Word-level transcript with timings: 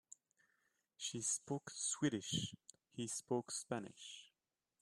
She 0.97 1.21
spoke 1.21 1.69
Swedish, 1.75 2.55
he 2.91 3.07
spoke 3.07 3.51
Spanish. 3.51 4.31